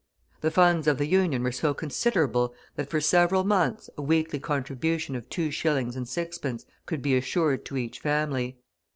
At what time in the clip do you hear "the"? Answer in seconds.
0.39-0.49, 0.97-1.05